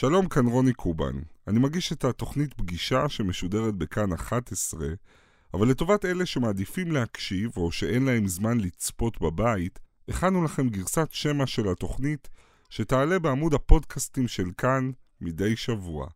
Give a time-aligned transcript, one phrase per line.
[0.00, 1.18] שלום, כאן רוני קובן.
[1.48, 4.86] אני מגיש את התוכנית פגישה שמשודרת בכאן 11,
[5.54, 9.78] אבל לטובת אלה שמעדיפים להקשיב או שאין להם זמן לצפות בבית,
[10.08, 12.28] הכנו לכם גרסת שמע של התוכנית
[12.70, 14.90] שתעלה בעמוד הפודקאסטים של כאן
[15.20, 16.08] מדי שבוע.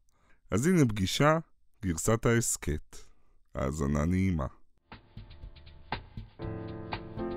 [0.51, 1.39] אז הנה פגישה,
[1.83, 2.97] גרסת ההסכת.
[3.55, 4.47] האזנה נעימה.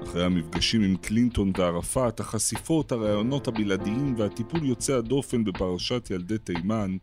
[0.08, 6.98] אחרי המפגשים עם קלינטון וערפאת, החשיפות, הראיונות הבלעדיים והטיפול יוצא הדופן בפרשת ילדי תימן,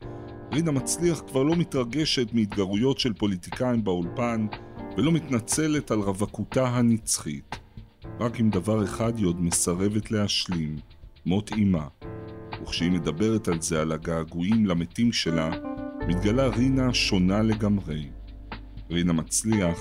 [0.53, 4.47] רינה מצליח כבר לא מתרגשת מהתגרויות של פוליטיקאים באולפן,
[4.97, 7.59] ולא מתנצלת על רווקותה הנצחית.
[8.21, 10.77] רק עם דבר אחד היא עוד מסרבת להשלים,
[11.27, 11.87] מות אימה.
[12.63, 15.51] וכשהיא מדברת על זה, על הגעגועים למתים שלה,
[16.09, 18.09] מתגלה רינה שונה לגמרי.
[18.91, 19.79] רינה מצליח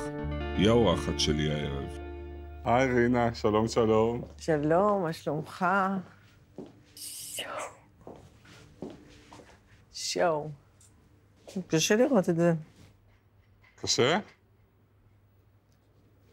[0.57, 2.02] היא האורחת שלי הערב.
[2.65, 4.21] היי רינה, שלום שלום.
[4.37, 5.65] שלום, מה שלומך?
[6.95, 7.47] שואו.
[9.93, 10.49] שואו.
[11.67, 12.53] קשה לראות את זה.
[13.81, 14.19] קשה?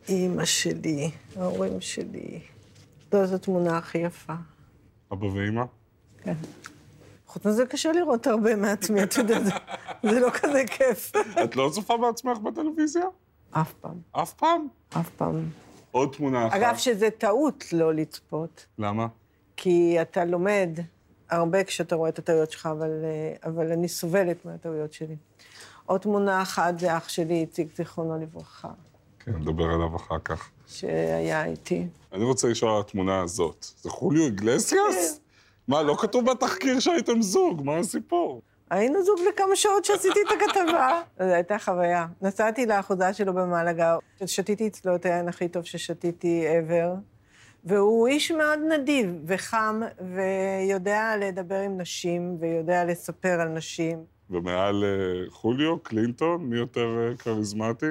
[0.09, 2.41] אימא שלי, ההורים שלי.
[3.13, 4.35] זו, זו התמונה הכי יפה.
[5.13, 5.65] אבא ואימא?
[6.23, 6.35] כן.
[7.27, 9.51] חוץ מזה קשה לראות הרבה מעצמי, אתה יודע, זה,
[10.03, 11.13] זה לא כזה כיף.
[11.45, 13.05] את לא צופה בעצמך בטלוויזיה?
[13.51, 14.69] אף פעם, אף פעם?
[15.01, 15.51] אף פעם.
[15.91, 16.57] עוד תמונה אחת.
[16.57, 19.07] אגב, שזה טעות לא לצפות, למה?
[19.57, 20.71] כי אתה לומד
[21.31, 25.17] הרבה כשאתה רואה את הטעויות שלך, אבל, אה, אבל אני סובלת מהטעויות שלי.
[25.87, 28.69] עוד תמונה אחת זה אח שלי, איציק, זיכרונו לברכה,
[29.25, 30.51] כן, נדבר עליו אחר כך.
[30.67, 31.87] שהיה איתי.
[32.13, 33.67] אני רוצה לשאול על התמונה הזאת.
[33.83, 35.21] זה חוליו איגלסיאס?
[35.69, 38.43] מה, לא כתוב בתחקיר שהייתם זוג, מה הסיפור?
[38.71, 41.01] היינו זוג לכמה שעות שעשיתי את הכתבה.
[41.19, 42.07] זו הייתה חוויה.
[42.23, 46.99] נסעתי לאחוזה שלו במעלגה, שתיתי אצלו את היין הכי טוב ששתיתי ever,
[47.65, 49.81] והוא איש מאוד נדיב וחם,
[50.15, 54.05] ויודע לדבר עם נשים, ויודע לספר על נשים.
[54.31, 57.87] ומעל אה, חוליו, קלינטון, מי יותר אה, כריזמטי?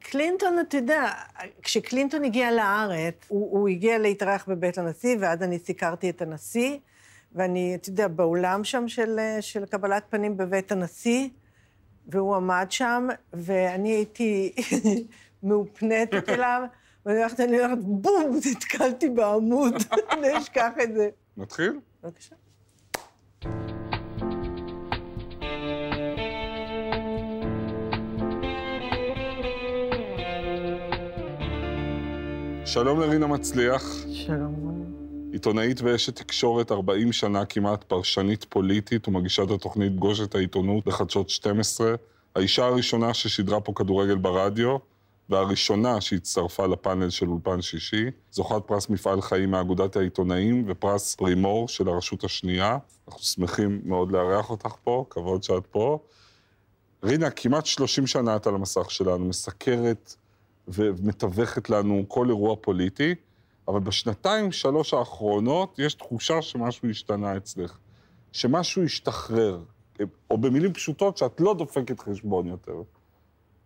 [0.00, 1.10] קלינטון, אתה יודע,
[1.62, 6.78] כשקלינטון הגיע לארץ, הוא, הוא הגיע להתארח בבית הנשיא, ואז אני סיקרתי את הנשיא,
[7.34, 11.28] ואני, אתה יודע, באולם שם של, של קבלת פנים בבית הנשיא,
[12.08, 14.54] והוא עמד שם, ואני הייתי
[15.42, 16.62] מאופנטת אליו,
[17.06, 19.74] ואני הולכת, אני הולכת, בום, נתקלתי בעמוד,
[20.12, 21.08] אני אשכח את זה.
[21.36, 21.80] נתחיל?
[22.02, 22.34] בבקשה.
[32.66, 34.73] שלום לרינה מצליח, שלום.
[35.34, 41.94] עיתונאית ואשת תקשורת 40 שנה כמעט, פרשנית פוליטית ומגישת התוכנית גוש את העיתונות בחדשות 12,
[42.34, 44.76] האישה הראשונה ששידרה פה כדורגל ברדיו,
[45.28, 51.88] והראשונה שהצטרפה לפאנל של אולפן שישי, זוכת פרס מפעל חיים מאגודת העיתונאים ופרס פרימור של
[51.88, 52.78] הרשות השנייה.
[53.08, 55.98] אנחנו שמחים מאוד לארח אותך פה, כבוד שאת פה.
[57.04, 60.14] רינה, כמעט 30 שנה את על המסך שלנו, מסקרת
[60.68, 63.14] ומתווכת לנו כל אירוע פוליטי,
[63.68, 67.78] אבל בשנתיים, שלוש האחרונות, יש תחושה שמשהו השתנה אצלך,
[68.32, 69.60] שמשהו השתחרר,
[70.30, 72.82] או במילים פשוטות, שאת לא דופקת חשבון יותר.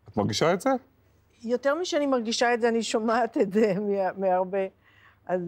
[0.09, 0.71] את מרגישה את זה?
[1.43, 4.59] יותר משאני מרגישה את זה, אני שומעת את זה מה- מהרבה.
[5.27, 5.41] אז,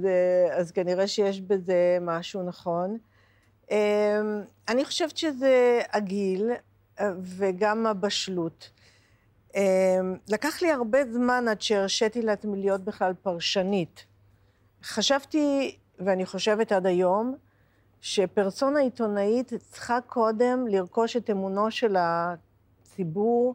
[0.53, 2.99] אז כנראה שיש בזה משהו נכון.
[3.71, 3.77] אמ,
[4.69, 6.51] אני חושבת שזה הגיל
[7.01, 8.71] אה, וגם הבשלות.
[9.57, 9.61] אמ,
[10.29, 14.05] לקח לי הרבה זמן עד שהרשיתי לעצמי להיות בכלל פרשנית.
[14.85, 17.37] חשבתי, ואני חושבת עד היום,
[18.01, 23.55] שפרסונה עיתונאית צריכה קודם לרכוש את אמונו של הציבור,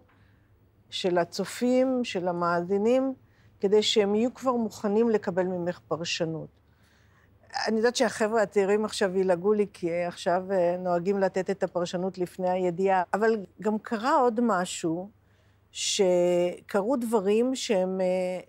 [0.90, 3.14] של הצופים, של המאזינים,
[3.60, 6.48] כדי שהם יהיו כבר מוכנים לקבל ממך פרשנות.
[7.68, 12.50] אני יודעת שהחבר'ה הצעירים עכשיו ילעגו לי, כי עכשיו אה, נוהגים לתת את הפרשנות לפני
[12.50, 15.10] הידיעה, אבל גם קרה עוד משהו,
[15.72, 18.40] שקרו דברים שהם אה,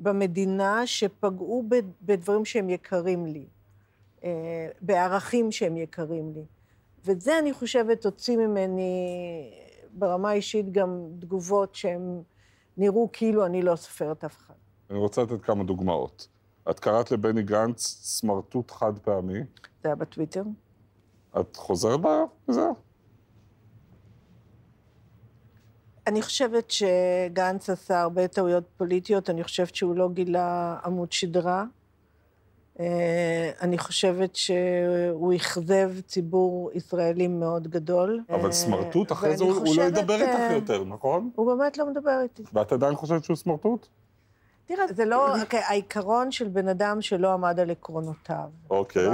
[0.00, 1.64] במדינה שפגעו
[2.02, 3.46] בדברים שהם יקרים לי,
[4.24, 6.44] אה, בערכים שהם יקרים לי.
[7.04, 8.92] וזה, אני חושבת, הוציא ממני
[9.92, 12.22] ברמה האישית גם תגובות שהן
[12.76, 14.54] נראו כאילו אני לא סופרת אף אחד.
[14.90, 16.28] אני רוצה לתת כמה דוגמאות.
[16.70, 19.38] את קראת לבני גנץ סמרטוט חד פעמי,
[19.82, 20.42] זה היה בטוויטר.
[21.40, 22.68] את חוזרת בה מזה?
[26.10, 31.64] אני חושבת שגנץ עשה הרבה טעויות פוליטיות, אני חושבת שהוא לא גילה עמוד שדרה.
[32.80, 38.20] אה, אני חושבת שהוא אכזב ציבור ישראלי מאוד גדול.
[38.30, 41.30] אבל אה, סמרטוט, אחרי זה הוא לא ידבר איתך אה, יותר, נכון?
[41.34, 42.42] הוא באמת לא מדבר איתי.
[42.52, 43.86] ואת עדיין חושבת שהוא סמרטוט?
[44.66, 48.48] תראה, זה לא אוקיי, העיקרון של בן אדם שלא עמד על עקרונותיו.
[48.70, 49.08] אוקיי.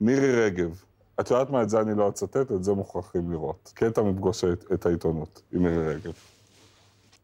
[0.00, 0.82] מירי רגב,
[1.20, 1.62] את יודעת מה?
[1.62, 3.72] את זה אני לא אצטט, את זה מוכרחים לראות.
[3.74, 6.12] קטע מפגוש את, את העיתונות עם מירי רגב.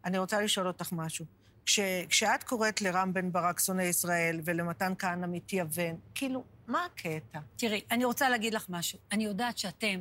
[0.04, 1.24] אני רוצה לשאול אותך משהו.
[1.66, 7.38] כש, כשאת קוראת לרם בן ברק שונא ישראל ולמתן כהנא מתייוון, כאילו, מה הקטע?
[7.56, 8.98] תראי, אני רוצה להגיד לך משהו.
[9.12, 10.00] אני יודעת שאתם,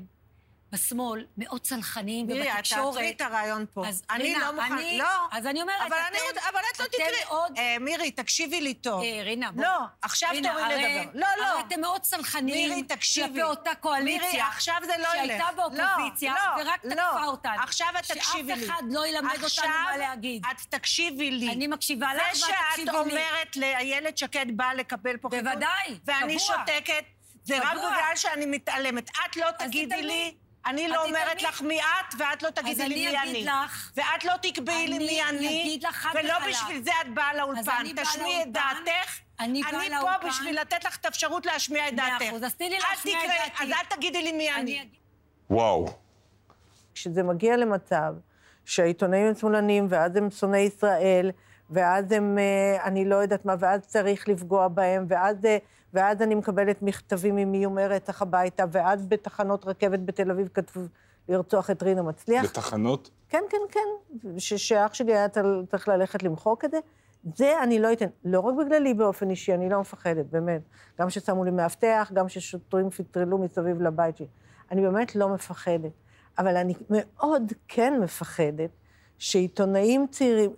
[0.73, 2.93] בשמאל, מאוד צלחניים מירי, את ובתקשורת.
[2.93, 3.87] תעצרי את הרעיון פה.
[3.87, 4.71] אז אני רינה, לא מוכן...
[4.73, 5.05] אני- לא.
[5.31, 7.07] אז אני אומרת, אבל, אני, אתם- רוצה- אבל את לא תקראי...
[7.29, 9.03] מאוד- אה, מירי, תקשיבי לי טוב.
[9.03, 9.65] אה, רינה, בואי.
[9.65, 10.41] לא, עכשיו תורי
[10.75, 11.11] לדבר.
[11.13, 11.45] לא, לא.
[11.45, 13.27] הרי אתם מאוד צלחניים מירי, תקשיבי.
[13.27, 14.27] כלפי אותה קואליציה.
[14.31, 15.13] מירי, עכשיו זה לא ילך.
[15.27, 17.25] שהייתה באופוזיציה לא, ורק לא, תקפה לא.
[17.27, 17.61] אותנו.
[17.63, 18.61] עכשיו את תקשיבי לי.
[18.65, 20.43] שאף אחד לא ילמד אותנו עכשיו מה להגיד.
[20.51, 21.51] את תקשיבי לי.
[21.51, 22.99] אני מקשיבה לך ואת זה תקשיבי שאת לי.
[22.99, 26.39] אומרת לאיילת שקד באה לקבל פה חיבוק, בוודאי, ואני.
[26.39, 27.03] שותקת,
[27.43, 27.73] זה רק.
[27.73, 29.09] בגלל שאני מתעלמת.
[29.09, 30.01] את לא תגידי.
[30.01, 31.41] לי, אני לא אומרת.
[31.41, 33.45] לך מי את, ואת לא תגידי לי אני מי אגיד אני.
[33.65, 35.79] לך- ואת לא תקבעי לי מי אני,
[36.13, 36.33] ולא.
[36.49, 37.61] בשביל זה את באה לאולפן.
[37.95, 39.19] תשמיעי את לאולפן, דעתך.
[39.39, 40.27] אני באה אני פה לאולפן.
[40.27, 42.29] בשביל לתת לך את האפשרות להשמיע את מאה דעתך.
[42.29, 43.63] אחוז, אז תני לי להשמיע את דעתי.
[43.63, 44.89] אז אל תגידי לי מי אני.
[45.49, 45.85] וואו.
[46.93, 48.13] כשזה מגיע למצב
[48.65, 51.31] שהעיתונאים הם שמאלנים, ואז הם שונאי ישראל,
[51.69, 55.57] ואז הם, אה, אני לא יודעת מה, ואז צריך לפגוע בהם, ואז, אה,
[55.93, 60.81] ואז אני מקבלת מכתבים עם איומי רצח הביתה, ואז בתחנות רכבת בתל אביב כתבו
[61.29, 62.45] לרצוח את רינה מצליח.
[62.45, 63.09] בתחנות?
[63.29, 63.79] כן, כן, כן,
[64.39, 65.27] ש- שאח שלי היה
[65.71, 66.79] צריך ללכת למחוק את זה.
[67.35, 70.61] זה אני לא אתן, לא רק בגללי באופן אישי, אני לא מפחדת, באמת.
[70.99, 74.27] גם ששמו לי מאבטח, גם ששוטרים פטרלו מסביב לבית שלי.
[74.71, 75.91] אני באמת לא מפחדת.
[76.39, 78.69] אבל אני מאוד כן מפחדת
[79.17, 80.51] שעיתונאים צעירים,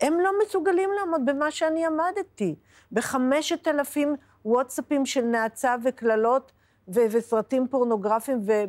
[0.00, 2.54] הם לא מסוגלים לעמוד במה שאני עמדתי.
[2.92, 6.52] בחמשת אלפים וואטסאפים של נאצה וקללות
[6.88, 8.64] ו- וסרטים פורנוגרפיים ו-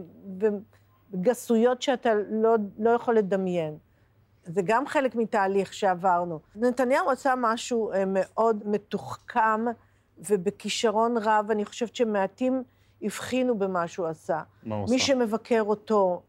[1.13, 3.77] וגסויות שאתה לא, לא יכול לדמיין.
[4.43, 6.39] זה גם חלק מתהליך שעברנו.
[6.55, 9.65] נתניהו עשה משהו אה, מאוד מתוחכם
[10.17, 12.63] ובכישרון רב, אני חושבת שמעטים
[13.01, 14.39] הבחינו במה שהוא עשה.
[14.63, 15.05] מה הוא מי עשה?
[15.05, 16.21] שמבקר אותו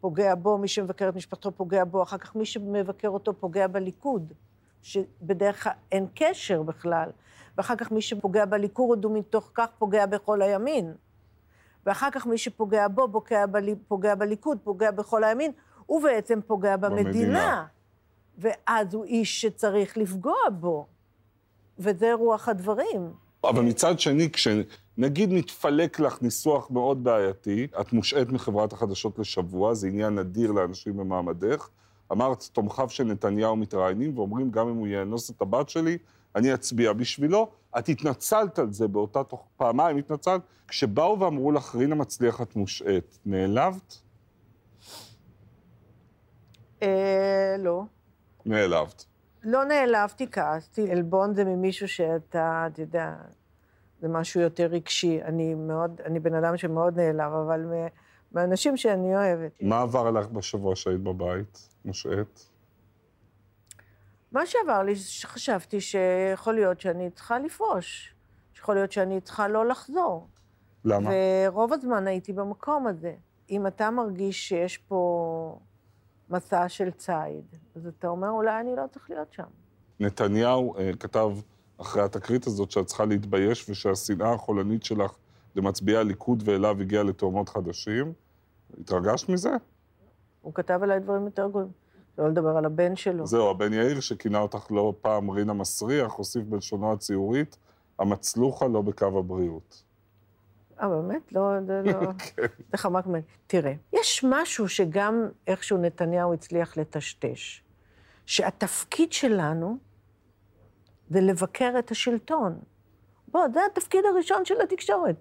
[0.00, 4.32] פוגע בו, מי שמבקר את משפחתו פוגע בו, אחר כך מי שמבקר אותו פוגע בליכוד,
[4.82, 7.10] שבדרך כלל אין קשר בכלל,
[7.58, 10.94] ואחר כך מי שפוגע בליכוד הוא מתוך כך פוגע בכל הימין.
[11.86, 15.52] ואחר כך מי שפוגע בו פוגע, בלי, פוגע בליכוד, פוגע בכל הימין,
[15.86, 17.02] הוא בעצם פוגע במדינה.
[17.02, 17.66] במדינה.
[18.38, 20.86] ואז הוא איש שצריך לפגוע בו.
[21.78, 23.12] וזה רוח הדברים.
[23.44, 29.88] אבל מצד שני, כשנגיד מתפלק לך ניסוח מאוד בעייתי, את מושעת מחברת החדשות לשבוע, זה
[29.88, 31.68] עניין נדיר לאנשים במעמדך.
[32.12, 35.98] אמרת, תומכיו של נתניהו מתראיינים ואומרים, גם אם הוא יאנוס את הבת שלי,
[36.36, 37.50] אני אצביע בשבילו.
[37.78, 39.46] את התנצלת על זה באותה תוך...
[39.56, 40.40] פעמיים התנצלת.
[40.68, 43.98] כשבאו ואמרו לך, רינה מצליח, את מושעת, נעלבת?
[46.82, 47.82] אה, לא.
[48.46, 49.04] נעלבת.
[49.42, 50.92] לא נעלבתי, כעסתי.
[50.92, 53.14] עלבון זה ממישהו שאתה, אתה יודע,
[54.00, 55.22] זה משהו יותר רגשי.
[55.22, 57.64] אני מאוד, אני בן אדם שמאוד נעלב, אבל
[58.32, 59.52] מאנשים שאני אוהבת.
[59.60, 62.48] מה עבר עליך בשבוע שהיית בבית, מושעת?
[64.36, 68.14] מה שעבר לי, שחשבתי שיכול להיות שאני צריכה לפרוש.
[68.52, 70.28] שיכול להיות שאני צריכה לא לחזור.
[70.84, 71.10] למה?
[71.48, 73.14] ורוב הזמן הייתי במקום הזה.
[73.50, 75.58] אם אתה מרגיש שיש פה
[76.30, 77.44] מסע של ציד,
[77.76, 79.46] אז אתה אומר, אולי אני לא צריך להיות שם.
[80.00, 81.30] נתניהו אה, כתב
[81.78, 85.16] אחרי התקרית הזאת שאת צריכה להתבייש ושהשנאה החולנית שלך
[85.54, 88.12] למצביעי הליכוד ואליו הגיעה לתאומות חדשים.
[88.80, 89.50] התרגשת מזה?
[90.42, 91.85] הוא כתב עליי דברים יותר גרועים.
[92.18, 93.26] לא לדבר על הבן שלו.
[93.26, 97.56] זהו, הבן יאיר שכינה אותך לא פעם רינה מסריח, הוסיף בלשונו הציורית,
[97.98, 99.82] המצלוחה לא בקו הבריאות.
[100.80, 101.32] אה, באמת?
[101.32, 101.92] לא, זה לא...
[102.72, 103.22] זה חמק ממני.
[103.46, 107.62] תראה, יש משהו שגם איכשהו נתניהו הצליח לטשטש,
[108.26, 109.76] שהתפקיד שלנו
[111.10, 112.58] זה לבקר את השלטון.
[113.28, 115.16] בוא, זה התפקיד הראשון של התקשורת.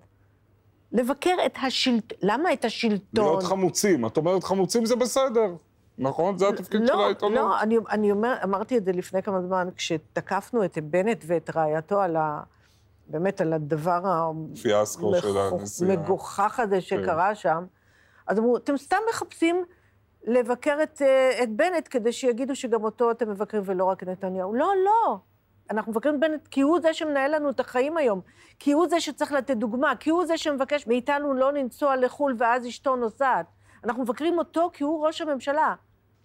[0.91, 2.17] לבקר את השלטון.
[2.21, 3.25] למה את השלטון?
[3.25, 4.05] להיות חמוצים.
[4.05, 5.55] את אומרת חמוצים זה בסדר,
[5.97, 6.37] נכון?
[6.37, 7.37] זה התפקיד של לא, העיתונות.
[7.37, 12.01] לא, אני, אני אומר, אמרתי את זה לפני כמה זמן, כשתקפנו את בנט ואת רעייתו
[12.01, 12.41] על ה...
[13.07, 14.01] באמת, על הדבר
[14.55, 15.91] של.
[15.91, 17.65] המגוחך הזה שקרה שם,
[18.27, 19.65] אז אמרו, אתם סתם מחפשים
[20.23, 24.53] לבקר את, אה, את בנט כדי שיגידו שגם אותו אתם מבקרים ולא רק את נתניהו.
[24.53, 25.17] לא, לא.
[25.71, 28.21] אנחנו מבקרים את בנט כי הוא זה שמנהל לנו את החיים היום,
[28.59, 32.67] כי הוא זה שצריך לתת דוגמה, כי הוא זה שמבקש מאיתנו לא לנסוע לחו"ל ואז
[32.67, 33.45] אשתו נוסעת.
[33.83, 35.73] אנחנו מבקרים אותו כי הוא ראש הממשלה.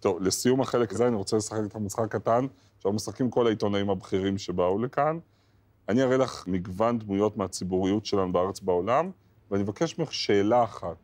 [0.00, 2.47] טוב, לסיום החלק הזה אני רוצה לשחק איתך משחק קטן,
[2.78, 5.19] שאנחנו משחקים כל העיתונאים הבכירים שבאו לכאן.
[5.88, 9.11] אני אראה לך מגוון דמויות מהציבוריות שלנו בארץ בעולם,
[9.50, 10.97] ואני אבקש ממך שאלה אחת.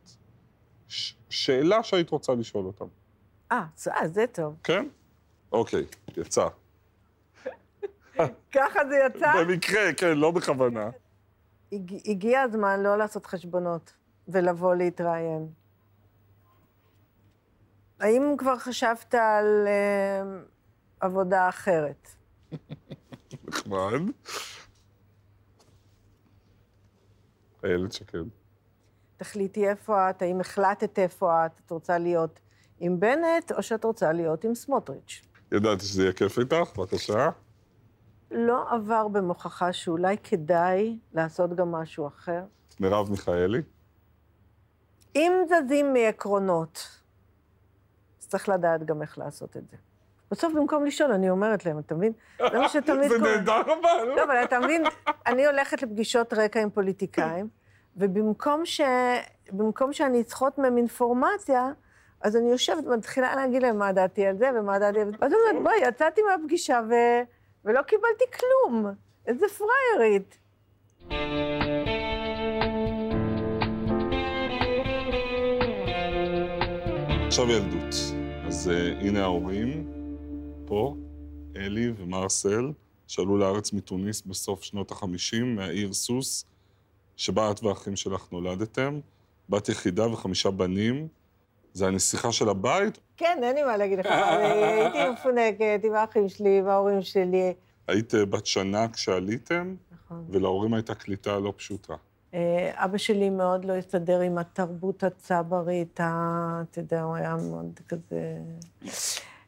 [0.87, 2.85] ש- שאלה שהיית רוצה לשאול אותם,
[3.51, 4.55] אה, זה- זה טוב.
[4.63, 4.87] כן?
[5.51, 5.85] אוקיי,
[6.17, 6.47] יצא.
[8.55, 9.33] ככה זה יצא?
[9.45, 10.89] במקרה, כן, לא בכוונה.
[11.71, 13.93] הג, הגיע הזמן לא לעשות חשבונות.
[14.29, 15.47] ולבוא להתראיין.
[17.99, 20.39] האם כבר חשבת על אה,
[20.99, 22.07] עבודה אחרת?
[23.47, 24.01] נחמד.
[27.63, 28.23] איילת שקד.
[29.17, 32.39] תחליטי איפה את, האם החלטת איפה את, את רוצה להיות
[32.79, 35.21] עם בנט, או שאת רוצה להיות עם סמוטריץ'.
[35.51, 37.29] ידעתי שזה יהיה כיף איתך, בבקשה.
[38.31, 42.43] לא עבר במוחך שאולי כדאי לעשות גם משהו אחר?
[42.79, 43.61] מרב מיכאלי.
[45.15, 46.96] אם זזים מעקרונות,
[48.27, 49.77] אז צריך לדעת גם איך לעשות את זה.
[50.31, 52.11] בסוף, במקום לשאול, אני אומרת להם, אתה מבין?
[52.51, 53.35] זה מה שתמיד זה קורה.
[53.35, 54.07] נהדר אבל.
[54.15, 54.83] לא, אבל אתה מבין,
[55.27, 57.47] אני הולכת לפגישות רקע עם פוליטיקאים,
[57.97, 58.81] ובמקום ש...
[59.51, 61.71] במקום שאני אסחוט מהם אינפורמציה,
[62.21, 65.17] אז אני יושבת ומתחילה להגיד להם מה דעתי על זה ומה דעתי על זה.
[65.21, 66.93] ואז אני אומרת, בואי, יצאתי מהפגישה ו...
[67.65, 68.85] ולא קיבלתי כלום.
[69.25, 70.37] איזה פראיירית.
[77.27, 78.16] עכשיו ילדות.
[78.47, 79.87] אז uh, הנה ההורים,
[80.65, 80.95] פה,
[81.55, 82.71] אלי ומרסל,
[83.07, 86.45] שעלו לארץ מתוניס בסוף שנות ה-50, מהעיר סוס,
[87.15, 88.99] שבה את והאחים שלך נולדתם.
[89.49, 91.07] בת יחידה וחמישה בנים.
[91.73, 92.97] זה הנסיכה של הבית?
[93.17, 94.05] כן, אין לי מה להגיד לך.
[94.05, 97.53] הייתי מפונקת עם האחים שלי וההורים שלי.
[97.87, 100.25] היית uh, בת שנה כשעליתם, נכון.
[100.29, 101.95] ולהורים הייתה קליטה לא פשוטה.
[102.33, 108.37] אה, אבא שלי מאוד לא הסתדר עם התרבות הצברית, אתה יודע, הוא היה מאוד כזה...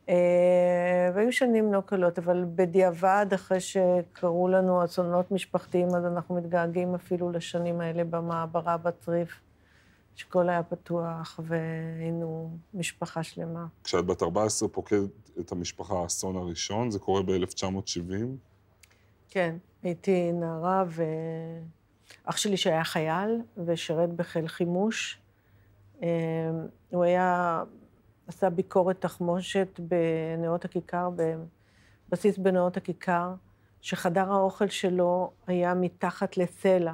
[0.09, 6.95] אה, והיו שנים לא קלות, אבל בדיעבד, אחרי שקרו לנו אסונות משפחתיים, אז אנחנו מתגעגעים
[6.95, 9.41] אפילו לשנים האלה במעברה בצריף,
[10.15, 13.65] שכל היה פתוח והיינו משפחה שלמה.
[13.83, 15.09] כשאת בת 14 פוקדת
[15.39, 18.13] את המשפחה האסון הראשון, זה קורה ב-1970.
[19.29, 20.83] כן, הייתי נערה,
[22.25, 25.19] ואח שלי שהיה חייל ושירת בחיל חימוש,
[26.03, 26.07] אה,
[26.89, 27.63] הוא היה,
[28.27, 31.09] עשה ביקורת תחמושת בנאות הכיכר,
[32.09, 33.33] בבסיס בנאות הכיכר,
[33.81, 36.93] שחדר האוכל שלו היה מתחת לסלע,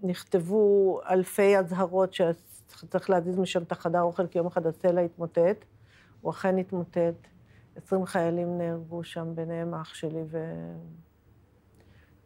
[0.00, 5.64] שנכתבו אלפי אזהרות שצריך להזיז משם את החדר האוכל, כי יום אחד הסלע התמוטט.
[6.20, 7.28] הוא אכן התמוטט.
[7.76, 10.54] 20 חיילים נהרגו שם, ביניהם אח שלי, ו...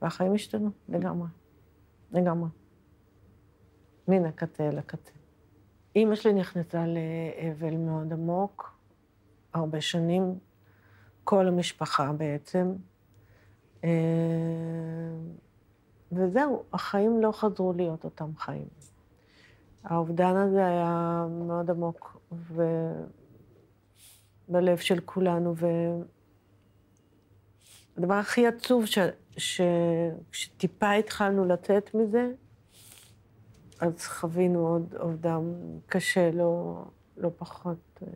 [0.02, 1.28] והחיים השתנו לגמרי.
[2.12, 2.48] לגמרי.
[4.08, 5.12] מן הקצה אל הקצה.
[5.96, 8.78] אימא שלי נכנסה לאבל מאוד עמוק,
[9.54, 10.38] הרבה שנים,
[11.24, 12.72] כל המשפחה בעצם.
[13.84, 13.90] אה,
[16.12, 18.68] וזהו, החיים לא חזרו להיות אותם חיים.
[19.84, 22.62] האובדן הזה היה מאוד עמוק, ו...
[24.48, 25.54] בלב של כולנו,
[27.96, 28.98] והדבר הכי עצוב, ש...
[29.36, 29.60] ש...
[30.32, 32.30] שטיפה התחלנו לצאת מזה,
[33.80, 35.52] אז חווינו עוד אובדן
[35.86, 36.82] קשה, לא,
[37.16, 38.08] לא פחות, אה,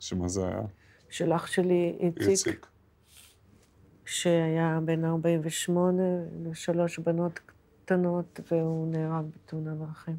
[0.00, 0.62] שמה זה היה?
[1.08, 2.66] של אח שלי, איציק, איציק.
[4.04, 6.02] שהיה בן 48,
[6.44, 7.40] לשלוש בנות
[7.84, 10.16] קטנות, והוא נהרג בתאונת דרכים.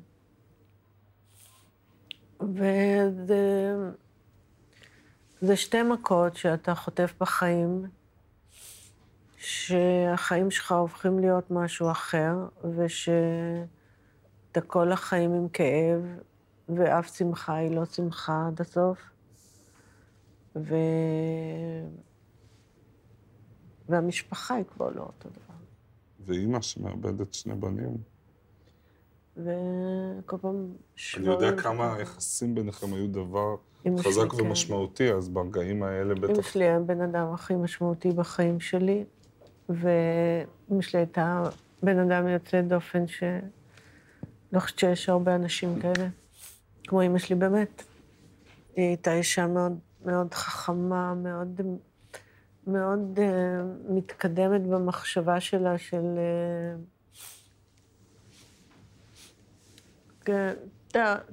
[2.40, 3.74] וזה...
[5.42, 7.86] זה שתי מכות שאתה חוטף בחיים,
[9.42, 12.36] שהחיים שלך הופכים להיות משהו אחר,
[12.76, 16.02] ושאתה כל החיים עם כאב,
[16.70, 19.00] ואף שמחה היא לא שמחה עד הסוף.
[20.56, 20.76] ו...
[23.90, 25.56] והמשפחה היא כבר לא אותו דבר.
[26.20, 27.98] ואימא שמאבדת שני בנים.
[29.38, 31.32] וכל פעם אני שבורים...
[31.32, 33.56] יודע כמה היחסים ביניכם היו דבר
[33.86, 34.42] אמא שלי, חזק כן.
[34.42, 36.52] ומשמעותי, אז ברגעים האלה אמא בטח...
[36.52, 39.06] שלי היה הבן אדם הכי משמעותי בחיים שלי,
[39.76, 41.44] ואמא שלי הייתה
[41.84, 43.24] בן אדם יוצא דופן ש...
[44.54, 46.08] לא חושבת שיש הרבה אנשים כאלה,
[46.88, 47.84] כמו אמא שלי באמת.
[48.76, 51.62] היא הייתה אישה מאוד, מאוד חכמה, מאוד,
[52.68, 56.20] מאוד uh, מתקדמת במחשבה שלה, של...
[60.26, 60.32] Uh,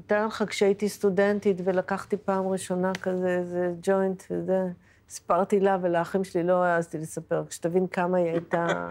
[0.07, 4.68] תאר לך כשהייתי סטודנטית ולקחתי פעם ראשונה כזה איזה ג'וינט וזה,
[5.09, 8.88] סיפרתי לה ולאחים שלי לא העזתי לספר, כשתבין כמה היא הייתה...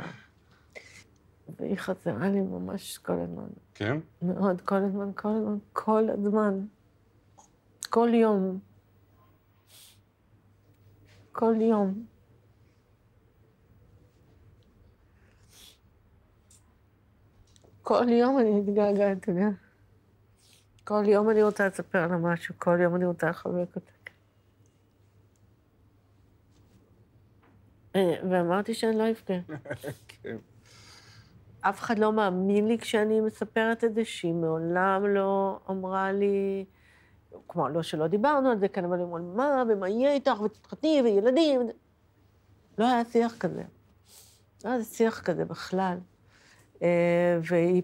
[1.60, 3.48] והיא חזרה לי ממש כל הזמן.
[3.74, 4.00] כן?
[4.22, 6.66] מאוד, כל הזמן, כל הזמן, כל הזמן.
[7.90, 8.60] כל יום.
[11.32, 12.06] כל יום.
[17.84, 19.48] כל יום אני מתגעגעת, אתה יודע.
[20.84, 23.97] כל יום אני רוצה לספר לה משהו, כל יום אני רוצה לחבק אותה.
[28.30, 29.34] ואמרתי שאני לא אבכה.
[30.24, 30.38] כן.
[31.62, 36.66] אף אחד לא מאמין לי כשאני מספרת את זה, שהיא מעולם לא אמרה לי,
[37.48, 41.01] כלומר, לא שלא דיברנו על זה כאן, אבל היא אמרה, מה, ומה יהיה איתך, ותתחתני,
[41.04, 41.62] וילדים.
[42.77, 43.63] לא היה שיח כזה.
[44.66, 45.98] לא היה שיח כזה בכלל.
[46.82, 47.82] אה, והיא,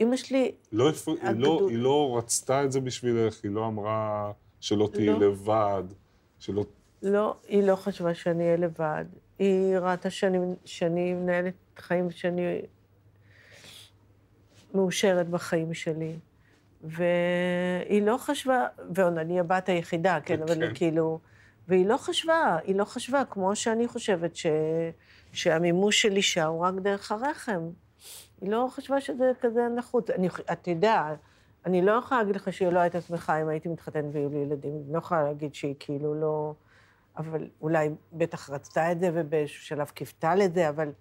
[0.00, 0.54] אימא שלי...
[0.72, 1.12] לא, הפר...
[1.22, 5.20] היא, לא, היא לא רצתה את זה בשבילך, היא לא אמרה שלא תהיי לא.
[5.20, 5.84] לבד,
[6.38, 6.64] שלא...
[7.02, 9.04] לא, היא לא חשבה שאני אהיה לבד.
[9.38, 12.60] היא ראתה שאני, שאני מנהלת חיים שאני
[14.74, 16.16] מאושרת בחיים שלי.
[16.82, 20.74] והיא לא חשבה, ועוד אני הבת היחידה, כן, אבל היא כן.
[20.74, 21.18] כאילו...
[21.68, 24.46] והיא לא חשבה, היא לא חשבה, כמו שאני חושבת ש,
[25.32, 27.60] שהמימוש של אישה הוא רק דרך הרחם.
[28.40, 30.10] היא לא חשבה שזה כזה נחוץ.
[30.10, 31.14] אני, אתה יודע,
[31.66, 34.72] אני לא יכולה להגיד לך שהיא לא הייתה שמחה אם הייתי מתחתנת והיו לי ילדים.
[34.84, 36.54] אני לא יכולה להגיד שהיא כאילו לא...
[37.16, 40.92] אבל אולי בטח רצתה את זה ובאיזשהו שלב קיוותה לזה, אבל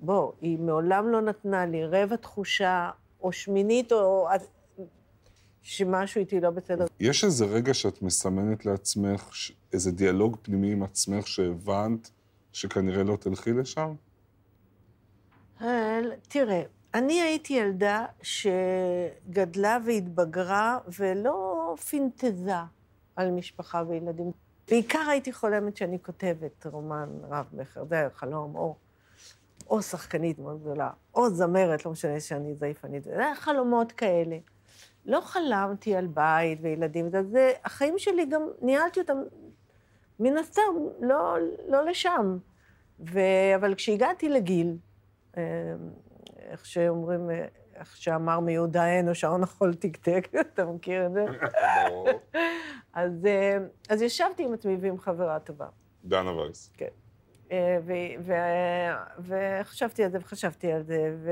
[0.00, 4.28] בוא, היא מעולם לא נתנה לי רבע תחושה, או שמינית, או
[5.62, 6.86] שמשהו איתי לא בסדר.
[7.00, 9.30] יש איזה רגע שאת מסמנת לעצמך,
[9.72, 12.10] איזה דיאלוג פנימי עם עצמך שהבנת
[12.52, 13.94] שכנראה לא תלכי לשם?
[16.28, 16.62] תראה,
[16.94, 22.54] אני הייתי ילדה שגדלה והתבגרה ולא פינטזה
[23.16, 24.30] על משפחה וילדים.
[24.68, 28.76] בעיקר הייתי חולמת שאני כותבת רומן רב-מכר, זה חלום, או,
[29.70, 34.38] או שחקנית מאוד גדולה, או זמרת, לא משנה שאני זייפנית, זה היה חלומות כאלה.
[35.06, 39.18] לא חלמתי על בית וילדים, זה, זה, החיים שלי גם, ניהלתי אותם
[40.20, 40.62] מן הסתם,
[41.00, 41.36] לא,
[41.68, 42.38] לא לשם.
[43.00, 43.20] ו,
[43.56, 44.76] אבל כשהגעתי לגיל,
[45.36, 45.42] אה,
[46.38, 47.30] איך שאומרים,
[47.76, 51.24] איך שאמר מיהודה הנו, שעון החול תקתק, אתה מכיר את זה?
[52.92, 55.66] אז, אה, אז ישבתי עם עצמי ועם חברה טובה.
[56.04, 56.70] דנה וייס.
[56.76, 56.86] כן.
[57.52, 57.78] אה,
[59.18, 61.30] וחשבתי על זה וחשבתי על זה, ו...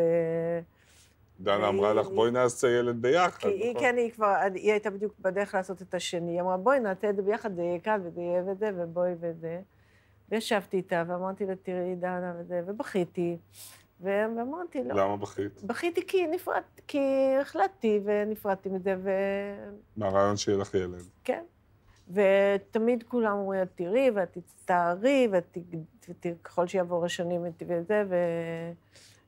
[1.41, 3.39] דנה אמרה לך, בואי נעשה ילד ביחד.
[3.39, 3.83] כי היא, נכון?
[3.83, 6.33] כן, היא כבר, היא הייתה בדיוק בדרך לעשות את השני.
[6.33, 9.61] היא אמרה, בואי נעשה את זה ביחד, זה יהיה קל וזה יהיה וזה, ובואי וזה.
[10.29, 13.37] וישבתי איתה, ואמרתי לה, תראי, דנה וזה, ובכיתי.
[14.03, 14.95] ואמרתי לו...
[14.95, 15.63] למה בכית?
[15.63, 16.99] בכיתי כי נפרד, כי
[17.41, 19.11] החלטתי ונפרדתי מזה, ו...
[19.97, 21.03] מהרעיון שיהיה לך ילד.
[21.25, 21.43] כן.
[22.13, 25.29] ותמיד כולם אומרים, תראי, ואת תצטערי,
[26.25, 28.05] וככל שיעבור השנים וזה,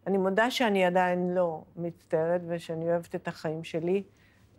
[0.05, 4.03] ואני מודה שאני עדיין לא מצטערת, ושאני אוהבת את החיים שלי.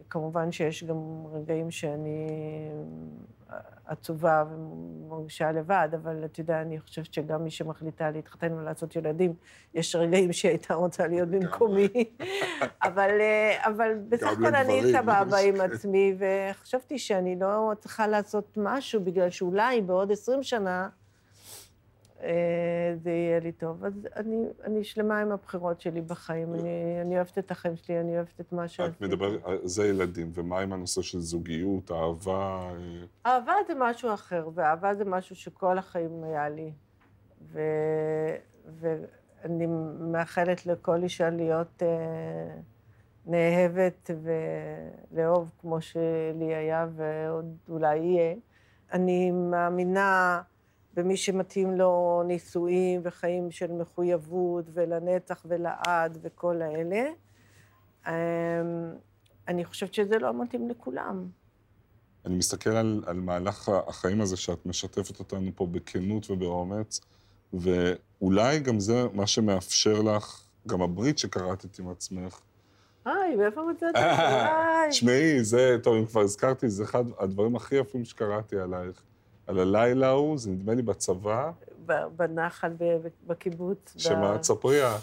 [0.10, 2.28] כמובן שיש גם רגעים שאני
[3.86, 9.34] עצובה ומרגישה לבד, אבל אתה יודע, אני חושבת שגם מי שמחליטה להתחתן ולעשות ילדים,
[9.74, 11.88] יש רגעים שהיא הייתה רוצה להיות במקומי.
[12.88, 19.04] אבל, אה, אבל בסך הכל אני סבבה עם עצמי, וחשבתי שאני לא צריכה לעשות משהו,
[19.04, 20.90] בגלל שאולי בעוד עשרים שנה
[22.24, 22.30] אה,
[23.36, 23.86] יהיה לי טוב.
[23.86, 26.54] אז אני, אני שלמה עם הבחירות שלי בחיים.
[26.54, 28.98] אני, אני אוהבת את החיים שלי, אני אוהבת את מה שעשיתי.
[28.98, 32.72] את מדברת, זה ילדים, ומה עם הנושא של זוגיות, אהבה?
[33.26, 33.32] אה?
[33.32, 36.72] אהבה זה משהו אחר, ואהבה זה משהו שכל החיים היה לי.
[37.42, 37.60] ו,
[38.80, 39.66] ואני
[40.00, 42.58] מאחלת לכל אישה להיות אה,
[43.26, 44.12] נאהבת
[45.12, 48.36] ולאהוב כמו שלי היה, ועוד אולי יהיה.
[48.94, 50.42] אני מאמינה...
[50.98, 57.10] ומי שמתאים לו נישואים וחיים של מחויבות ולנצח ולעד וכל האלה.
[58.08, 58.14] אמ,
[59.48, 61.28] אני חושבת שזה לא מתאים לכולם.
[62.26, 67.02] אני מסתכל על, על מהלך החיים הזה שאת משתפת אותנו פה בכנות ובאומץ,
[67.54, 72.40] ואולי גם זה מה שמאפשר לך, גם הברית שקראת עם עצמך.
[73.06, 74.90] היי, מאיפה מצאת את זה?
[74.90, 79.04] תשמעי, זה, טוב, אם כבר הזכרתי, זה אחד הדברים הכי יפים שקראתי עלייך.
[79.48, 81.52] על הלילה ההוא, זה נדמה לי בצבא.
[82.16, 82.74] בנחל,
[83.28, 83.94] בקיבוץ.
[83.98, 85.02] שמה, תספרי את.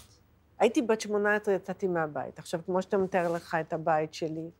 [0.58, 2.38] הייתי בת 18, יצאתי מהבית.
[2.38, 4.50] עכשיו, כמו שאתה מתאר לך את הבית שלי,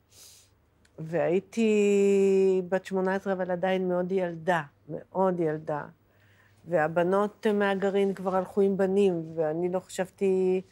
[0.98, 5.84] והייתי בת 18, אבל עדיין מאוד ילדה, מאוד ילדה.
[6.68, 10.62] והבנות מהגרעין כבר הלכו עם בנים, ואני לא חשבתי,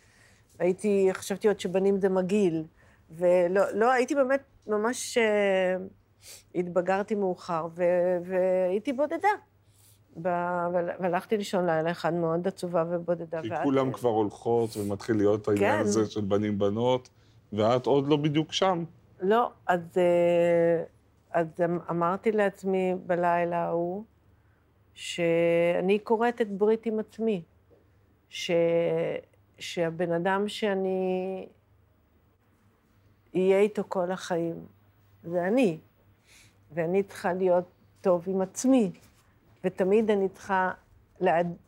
[0.59, 2.65] הייתי, חשבתי עוד שבנים זה מגעיל.
[3.11, 5.19] ולא, לא, הייתי באמת ממש...
[5.19, 6.00] Uh,
[6.55, 9.29] התבגרתי מאוחר, ו- והייתי בודדה.
[10.17, 13.43] והלכתי לישון לילה אחד מאוד עצובה ובודדה.
[13.43, 13.63] כי ואת...
[13.63, 15.53] כולם כבר הולכות ומתחיל להיות כן.
[15.53, 17.09] העניין הזה של בנים-בנות,
[17.53, 18.85] ואת עוד לא בדיוק שם.
[19.21, 20.83] לא, אז, אה,
[21.31, 24.05] אז אמ, אמרתי לעצמי בלילה ההוא,
[24.95, 27.43] שאני כורת את ברית עם עצמי.
[28.29, 28.51] ש...
[29.59, 31.47] שהבן אדם שאני
[33.35, 34.67] אהיה איתו כל החיים,
[35.23, 35.79] זה אני.
[36.75, 37.65] ואני צריכה להיות
[38.01, 38.91] טוב עם עצמי,
[39.65, 40.71] ותמיד אני צריכה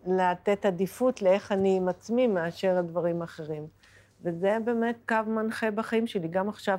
[0.07, 3.67] לתת עדיפות לאיך אני עם עצמי מאשר הדברים האחרים.
[4.23, 6.29] וזה באמת קו מנחה בחיים שלי.
[6.29, 6.79] גם עכשיו,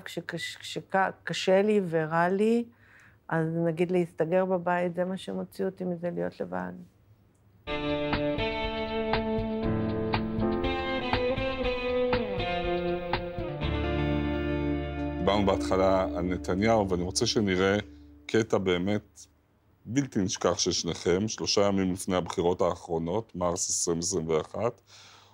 [0.59, 2.65] כשקשה לי ורע לי,
[3.29, 6.71] אז נגיד להסתגר בבית, זה מה שמוציא אותי מזה להיות לבד.
[15.19, 17.77] דיברנו בהתחלה על נתניהו, ואני רוצה שנראה
[18.33, 19.25] קטע באמת
[19.85, 24.81] בלתי נשכח של שניכם, שלושה ימים לפני הבחירות האחרונות, מרס 2021.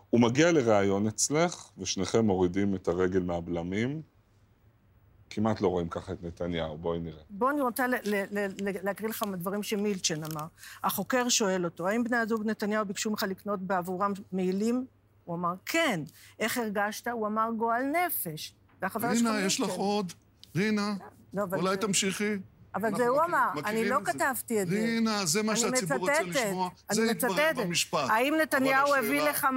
[0.09, 4.01] הוא מגיע לראיון אצלך, ושניכם מורידים את הרגל מהבלמים.
[5.29, 7.23] כמעט לא רואים ככה את נתניהו, בואי נראה.
[7.29, 7.85] בוא, אני רוצה
[8.83, 10.45] להקריא לך דברים שמילצ'ן אמר.
[10.83, 14.85] החוקר שואל אותו, האם בני הזוג נתניהו ביקשו ממך לקנות בעבורם מעילים?
[15.25, 16.01] הוא אמר, כן.
[16.39, 17.07] איך הרגשת?
[17.07, 18.53] הוא אמר, גועל נפש.
[19.01, 20.13] רינה, יש לך עוד?
[20.55, 20.95] רינה,
[21.33, 22.35] לא, אולי תמשיכי.
[22.75, 24.75] אבל זה הוא אמר, אני לא כתבתי את זה.
[24.75, 26.69] רינה, זה מה שהציבור רוצה לשמוע.
[26.91, 28.09] זה יתברר במשפט.
[28.09, 29.47] האם נתניהו הביא לך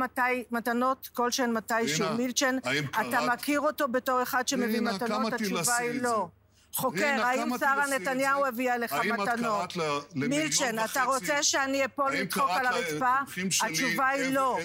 [0.51, 2.57] מתנות כלשהן מתישהו, מילצ'ן?
[3.01, 5.33] אתה מכיר אותו בתור אחד שמביא מתנות?
[5.33, 6.29] התשובה היא לא.
[6.75, 9.77] חוקר, האם שרה נתניהו הביאה לך מתנות?
[10.15, 13.17] מילצ'ן, אתה רוצה שאני אפול לצחוק על הרצפה?
[13.63, 14.59] התשובה היא לא.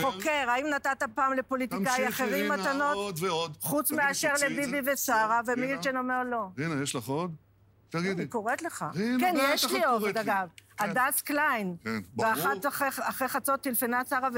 [0.00, 3.18] חוקר, האם נתת פעם לפוליטיקאי אחרים מתנות?
[3.60, 6.46] חוץ מאשר לביבי ושרה, ומילצ'ן אומר לא.
[6.58, 7.43] רינה, יש לך עוד?
[7.90, 8.22] תגידי.
[8.22, 8.84] אני קוראת לך.
[9.20, 10.48] כן, יש לי עוד, אגב.
[10.76, 10.90] כן.
[10.90, 11.76] הדס קליין.
[11.84, 12.30] כן, ברור.
[12.30, 12.66] ואחת
[13.00, 14.28] אחרי חצות טלפנה שרה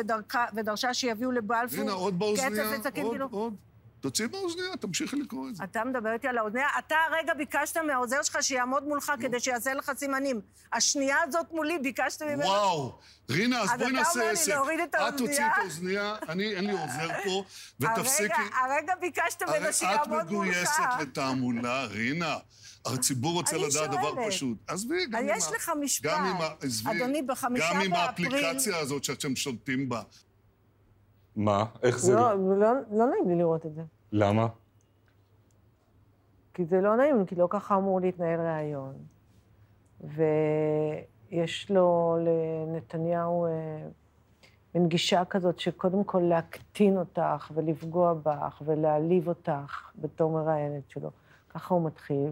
[0.54, 1.80] ודרשה שיביאו לבלפור.
[1.80, 3.54] הנה, עוד באוזנייה, עוד, עוד.
[4.00, 5.64] תוציא באוזנייה, תמשיכי לקרוא את זה.
[5.64, 6.68] אתה מדבר איתי על האוזנייה?
[6.78, 10.40] אתה הרגע ביקשת מהעוזר שלך שיעמוד מולך כדי שיעשה לך סימנים.
[10.72, 12.42] השנייה הזאת מולי, ביקשת ממנו...
[12.44, 12.98] וואו.
[13.30, 14.52] רינה, אז בואי נעשה עסק.
[15.08, 17.44] את תוציאי את האוזנייה, אני, אין לי עוזר פה,
[17.80, 18.42] ותפסיקי...
[18.60, 20.22] הרגע ביקשת ממנו שיעמוד מולך.
[20.22, 22.36] את מגויסת לתעמולה, רינה.
[22.86, 24.58] הציבור רוצה לדעת דבר פשוט.
[24.66, 25.36] עזבי, גם עם ה...
[25.36, 26.10] יש לך משפט.
[26.86, 27.90] אדוני, בחמישה באפריל...
[27.90, 30.02] גם עם האפליקציה הזאת שאתם שולטים בה.
[31.36, 31.64] מה?
[31.82, 32.14] איך זה...
[32.14, 33.82] לא, לא, לא נעים לי לראות את זה.
[34.12, 34.46] למה?
[36.54, 38.94] כי זה לא נעים, כי לא ככה אמור להתנהל ראיון.
[40.00, 43.50] ויש לו, לנתניהו, אה,
[44.74, 51.10] מין גישה כזאת שקודם כל להקטין אותך ולפגוע בך ולהעליב אותך בתור מראיינת שלו.
[51.54, 52.30] ככה הוא מתחיל.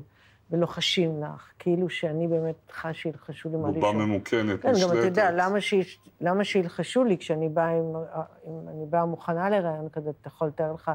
[0.51, 3.81] ולוחשים לך, כאילו שאני באמת חש שילחשו לי מה לשאול.
[3.81, 4.91] בובה ממוכנת, כן, נשלטת.
[4.91, 5.75] כן, גם אתה יודע, למה, ש...
[6.21, 7.85] למה שילחשו לי כשאני באה, עם...
[8.47, 10.91] אם אני באה מוכנה לרעיון כזה, אתה יכול לתאר לך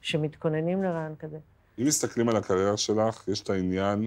[0.00, 1.38] שמתכוננים לרעיון כזה.
[1.78, 4.06] אם מסתכלים על הקריירה שלך, יש את העניין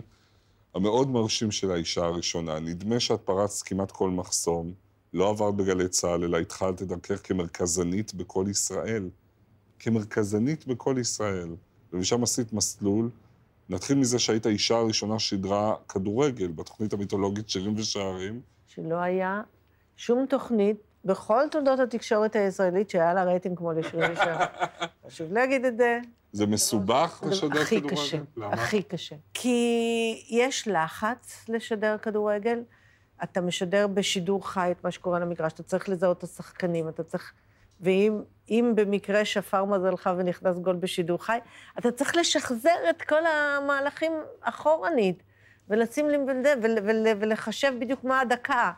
[0.75, 2.59] המאוד מרשים של האישה הראשונה.
[2.59, 4.73] נדמה שאת פרצת כמעט כל מחסום,
[5.13, 9.09] לא עברת בגלי צה"ל, אלא התחלת את דרכך כמרכזנית בכל ישראל.
[9.79, 11.49] כמרכזנית בכל ישראל.
[11.93, 13.09] ומשם עשית מסלול
[13.69, 18.41] נתחיל מזה שהיית האישה הראשונה ששידרה כדורגל בתוכנית המיתולוגית שירים ושערים.
[18.67, 19.41] שלא היה
[19.97, 24.47] שום תוכנית בכל תולדות התקשורת הישראלית שהיה לה רייטינג כמו לשירים ושערים.
[25.07, 25.99] חשוב להגיד את זה.
[26.31, 27.61] זה מסובך לשדר כדורגל?
[27.61, 28.17] הכי קשה.
[28.37, 28.53] למה?
[28.53, 29.15] הכי קשה.
[29.33, 32.59] כי יש לחץ לשדר כדורגל.
[33.23, 37.33] אתה משדר בשידור חי את מה שקורה למגרש, אתה צריך לזהות את השחקנים, אתה צריך
[37.81, 41.37] ואם במקרה שפר מזלך ונכנס גול בשידור חי,
[41.79, 45.23] אתה צריך לשחזר את כל המהלכים אחורנית,
[45.69, 48.71] ולשים לי, ול, ולחשב בדיוק מה הדקה.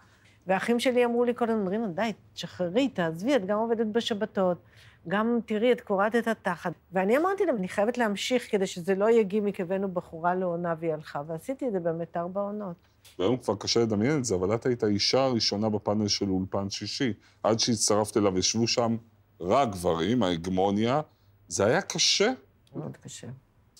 [0.47, 4.57] והאחים שלי אמרו לי כל הזמן, רינה, די, תשחררי, תעזבי, את גם עובדת בשבתות,
[5.07, 6.73] גם תראי, את קורעת את התחת.
[6.91, 10.93] ואני אמרתי להם, אני חייבת להמשיך כדי שזה לא יהיה גימיק, הבאנו בחורה לעונה והיא
[10.93, 12.75] הלכה, ועשיתי את זה באמת ארבע עונות.
[13.19, 17.13] והיום כבר קשה לדמיין את זה, אבל את היית האישה הראשונה בפאנל של אולפן שישי.
[17.43, 18.97] עד שהצטרפת אליו, ישבו שם
[19.41, 21.01] רק גברים, ההגמוניה.
[21.47, 22.31] זה היה קשה?
[22.75, 23.27] מאוד קשה.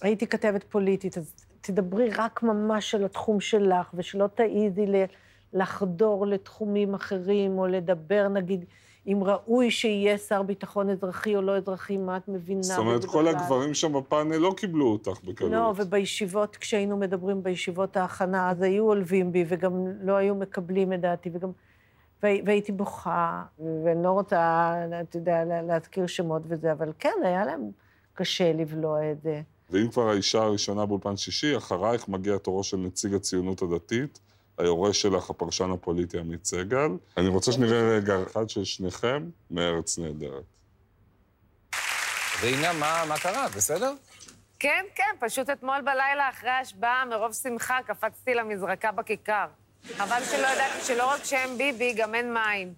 [0.01, 4.85] הייתי כתבת פוליטית, אז תדברי רק ממש על התחום שלך, ושלא תעיזי
[5.53, 8.65] לחדור לתחומים אחרים, או לדבר, נגיד,
[9.07, 12.63] אם ראוי שיהיה שר ביטחון אזרחי או לא אזרחי, מה את מבינה?
[12.63, 15.51] זאת אומרת, כל הגברים שם בפאנל לא קיבלו אותך בקלות.
[15.51, 21.01] לא, ובישיבות, כשהיינו מדברים בישיבות ההכנה, אז היו עולבים בי, וגם לא היו מקבלים את
[21.01, 21.51] דעתי, וגם...
[22.23, 27.71] והייתי בוכה, ואני לא רוצה, אתה יודע, להזכיר שמות וזה, אבל כן, היה להם
[28.13, 29.41] קשה לבלוע את זה.
[29.69, 34.19] ואם כבר האישה הראשונה באולפן שישי, אחרייך מגיע תורו של נציג הציונות הדתית,
[34.57, 36.89] היורש שלך, הפרשן הפוליטי עמית סגל.
[37.17, 40.43] אני רוצה שנראה רגע אחד של שניכם מארץ נהדרת.
[42.41, 43.47] רינה, מה, מה קרה?
[43.55, 43.93] בסדר?
[44.59, 49.45] כן, כן, פשוט אתמול בלילה אחרי ההשבעה, מרוב שמחה, קפצתי למזרקה בכיכר.
[49.97, 52.73] חבל שלא ידעתי שלא רק שאין ביבי, גם אין מים.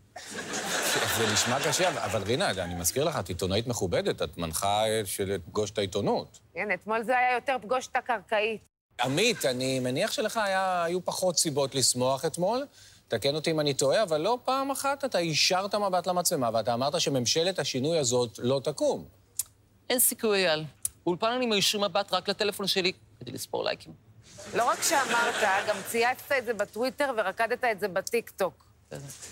[1.18, 5.72] זה נשמע קשה, אבל רינה, אני מזכיר לך, את עיתונאית מכובדת, את מנחה של פגוש
[5.72, 6.40] את העיתונות.
[6.54, 8.77] כן, אתמול זה היה יותר פגוש את הקרקעית.
[9.02, 12.66] עמית, אני מניח שלך היה, היו פחות סיבות לשמוח אתמול.
[13.08, 17.02] תקן אותי אם אני טועה, אבל לא פעם אחת אתה השארת מבט למצלמה ואתה אמרת
[17.02, 19.06] שממשלת השינוי הזאת לא תקום.
[19.90, 20.66] אין סיכוי, אייל.
[21.06, 23.94] באולפן אני מישיר מבט רק לטלפון שלי כדי לספור לייקים.
[24.54, 25.36] לא רק שאמרת,
[25.68, 28.66] גם צייצת את זה בטוויטר ורקדת את זה בטיקטוק.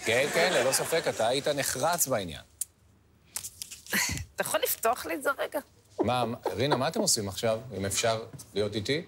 [0.05, 2.41] כן, כן, ללא ספק, אתה היית נחרץ בעניין.
[4.35, 5.59] אתה יכול לפתוח לי את זה רגע?
[5.99, 8.23] מה, רינה, מה אתם עושים עכשיו, אם אפשר
[8.53, 9.05] להיות איתי?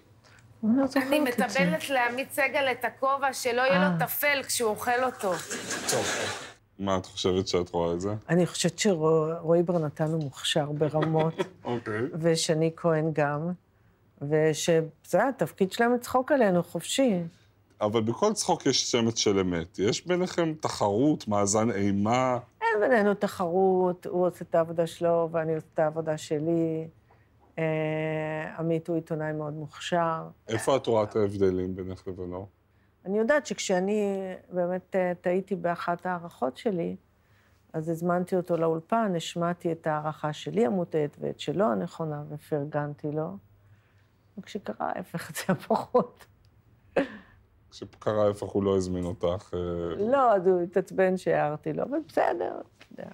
[0.63, 5.31] אני מטבלת לעמית סגל את הכובע, שלא יהיה לו טפל כשהוא אוכל אותו.
[6.79, 8.09] מה את חושבת שאת רואה את זה?
[8.29, 12.01] אני חושבת שרועי ברנתן הוא מוכשר ברמות, אוקיי.
[12.21, 13.51] ושני כהן גם,
[14.21, 17.13] ושזה התפקיד שלהם לצחוק עלינו חופשי.
[17.81, 19.79] אבל בכל צחוק יש שמץ של אמת.
[19.79, 22.37] יש ביניכם תחרות, מאזן אימה?
[22.61, 26.87] אין בינינו תחרות, הוא עושה את העבודה שלו ואני עושה את העבודה שלי.
[27.59, 30.27] אה, עמית הוא עיתונאי מאוד מוכשר.
[30.47, 32.47] איפה את רואה את ההבדלים בינך לבינו?
[33.05, 34.17] אני יודעת שכשאני
[34.49, 36.95] באמת אה, טעיתי באחת ההערכות שלי,
[37.73, 43.37] אז הזמנתי אותו לאולפן, השמעתי את ההערכה שלי המוטעת ואת שלו הנכונה, ופרגנתי לו.
[44.37, 46.25] וכשקרה ההפך, זה היה פחות.
[47.69, 49.53] כשקרה ההפך הוא לא הזמין אותך.
[49.53, 53.09] אה, לא, אז הוא התעצבן שהערתי לו, אבל בסדר, אתה יודע.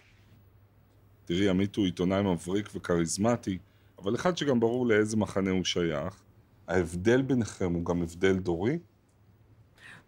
[1.25, 3.57] תראי, עמית הוא עיתונאי מבריק וכריזמטי,
[4.03, 6.23] אבל אחד שגם ברור לאיזה מחנה הוא שייך.
[6.67, 8.79] ההבדל ביניכם הוא גם הבדל דורי?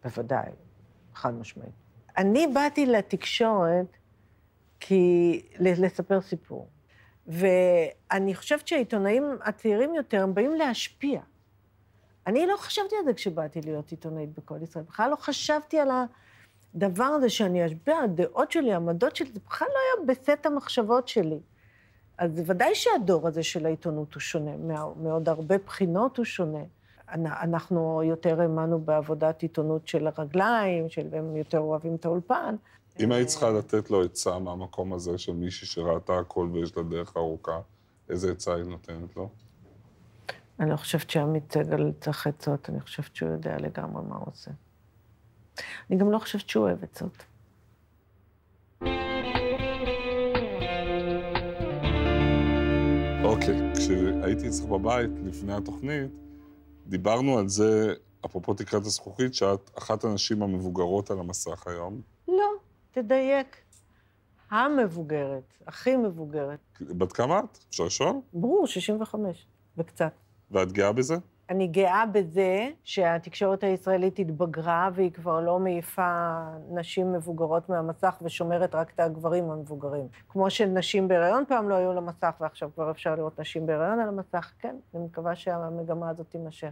[0.03, 0.49] בוודאי,
[1.13, 1.73] חד משמעית.
[2.17, 3.97] אני באתי לתקשורת
[4.79, 5.41] כי...
[5.59, 6.67] לספר סיפור.
[7.27, 11.21] ואני חושבת שהעיתונאים הצעירים יותר, הם באים להשפיע.
[12.27, 14.83] אני לא חשבתי על זה כשבאתי להיות עיתונאית בכל ישראל.
[14.83, 15.89] בכלל לא חשבתי על
[16.75, 21.39] הדבר הזה שאני אשפיע, הדעות שלי, העמדות שלי, זה בכלל לא היה בסט המחשבות שלי.
[22.17, 24.51] אז ודאי שהדור הזה של העיתונות הוא שונה,
[24.95, 26.63] מעוד הרבה בחינות הוא שונה.
[27.13, 32.55] אנחנו יותר האמנו בעבודת עיתונות של הרגליים, של הם יותר אוהבים את האולפן.
[32.99, 37.17] אם היית צריכה לתת לו עצה מהמקום הזה של מישהי שראתה הכל ויש לה דרך
[37.17, 37.59] ארוכה,
[38.09, 39.29] איזה עצה היא נותנת לו?
[40.59, 44.51] אני לא חושבת שעמית סגל צריך עצות, אני חושבת שהוא יודע לגמרי מה הוא עושה.
[45.89, 47.25] אני גם לא חושבת שהוא אוהב עצות.
[53.85, 56.11] כשהייתי אצלך בבית לפני התוכנית,
[56.87, 57.93] דיברנו על זה,
[58.25, 62.01] אפרופו תקרת הזכוכית, שאת אחת הנשים המבוגרות על המסך היום.
[62.27, 62.51] לא,
[62.91, 63.57] תדייק.
[64.51, 66.59] המבוגרת, הכי מבוגרת.
[66.81, 67.57] בת כמה את?
[67.69, 68.13] אפשר לשאול?
[68.33, 70.11] ברור, 65 וקצת.
[70.51, 71.15] ואת גאה בזה?
[71.49, 76.39] אני גאה בזה שהתקשורת הישראלית התבגרה והיא כבר לא מעיפה
[76.71, 80.07] נשים מבוגרות מהמסך ושומרת רק את הגברים המבוגרים.
[80.29, 84.07] כמו שנשים בהיריון פעם לא היו על המסך ועכשיו כבר אפשר לראות נשים בהיריון על
[84.07, 86.71] המסך, כן, אני מקווה שהמגמה הזאת תימשך.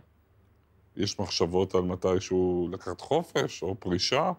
[0.95, 4.31] יש מחשבות על מתישהו לקחת חופש או פרישה?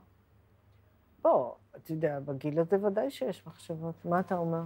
[1.23, 3.95] בוא, אתה יודע, בגיל הזה ודאי שיש מחשבות.
[4.05, 4.63] מה אתה אומר?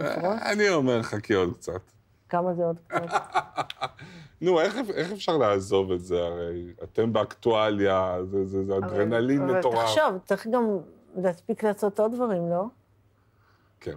[0.00, 1.95] אה, אני אומר, חכי עוד קצת.
[2.28, 3.02] כמה זה עוד קצת?
[4.40, 6.22] נו, איך, איך אפשר לעזוב את זה?
[6.22, 9.74] הרי אתם באקטואליה, זה, זה, זה אדרנלין אבל, מטורף.
[9.74, 10.78] אבל תחשוב, צריך גם
[11.16, 12.64] להספיק לעשות עוד דברים, לא?
[13.80, 13.96] כן.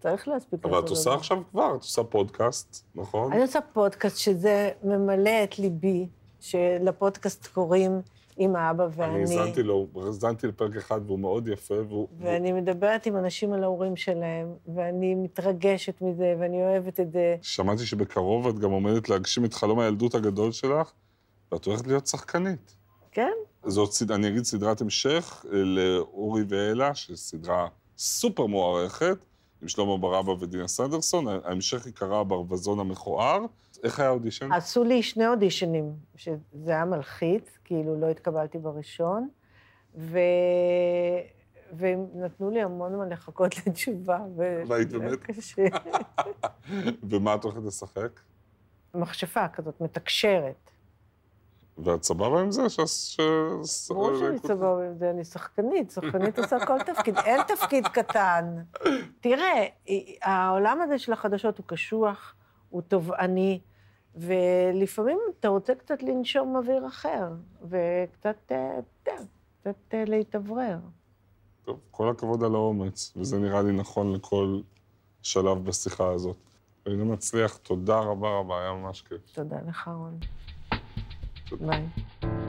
[0.00, 3.32] צריך להספיק לעשות אבל את עושה עכשיו כבר, את עושה פודקאסט, נכון?
[3.32, 6.08] אני עושה פודקאסט שזה ממלא את ליבי,
[6.40, 8.00] שלפודקאסט קוראים
[8.36, 9.12] עם האבא ואני.
[9.12, 12.08] אני האזנתי לו, האזנתי לפרק אחד והוא מאוד יפה, והוא...
[12.18, 17.36] ואני מדברת עם אנשים על ההורים שלהם, ואני מתרגשת מזה, ואני אוהבת את זה.
[17.42, 20.92] שמעתי שבקרוב את גם עומדת להגשים את חלום הילדות הגדול שלך,
[21.52, 22.74] ואת הולכת להיות שחקנית.
[23.12, 23.32] כן.
[23.66, 27.68] זאת, אני אגיד, סדרת המשך אה, לאורי ואלה, שהיא סדרה
[27.98, 29.24] סופר מוערכת,
[29.62, 31.26] עם שלמה ברבא ודינה סנדרסון.
[31.44, 33.38] ההמשך ייקרא ברווזון המכוער.
[33.82, 34.52] איך היה האודישן?
[34.52, 39.28] עשו לי שני אודישנים, שזה היה מלחיץ, כאילו לא התקבלתי בראשון,
[39.96, 40.18] ו...
[41.72, 44.18] והם נתנו לי המון זמן לחכות לתשובה.
[44.36, 44.62] ו...
[44.68, 45.18] והיית באמת?
[45.22, 45.64] קשה.
[47.10, 48.20] ומה את הולכת לשחק?
[48.94, 50.70] מכשפה כזאת, מתקשרת.
[51.78, 52.68] ואת סבבה עם זה?
[52.68, 52.80] ש...
[52.80, 53.20] ש...
[53.90, 58.44] ברור שאני סבבה עם זה, אני שחקנית, שחקנית עושה כל תפקיד, אין תפקיד קטן.
[59.20, 59.66] תראה,
[60.22, 62.34] העולם הזה של החדשות הוא קשוח,
[62.70, 63.60] הוא תובעני,
[64.14, 69.22] ולפעמים אתה רוצה קצת לנשום אוויר אחר, וקצת, אתה יודע,
[69.60, 70.78] קצת להתאוורר.
[71.64, 74.60] טוב, כל הכבוד על האומץ, וזה נראה לי נכון לכל
[75.22, 76.36] שלב בשיחה הזאת.
[76.86, 79.20] רינה מצליח, תודה רבה רבה, היה ממש כיף.
[79.34, 80.18] תודה לך, רון.
[81.60, 82.41] ביי.